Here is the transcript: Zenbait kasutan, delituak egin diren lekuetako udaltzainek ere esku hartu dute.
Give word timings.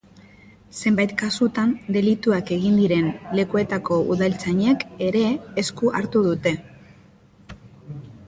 Zenbait 0.77 1.11
kasutan, 1.21 1.73
delituak 1.97 2.47
egin 2.55 2.79
diren 2.83 3.11
lekuetako 3.39 3.99
udaltzainek 4.15 4.85
ere 5.09 5.21
esku 5.65 5.93
hartu 5.99 6.23
dute. 6.29 6.55